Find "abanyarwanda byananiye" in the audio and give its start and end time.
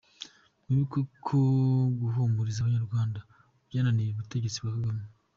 2.61-4.09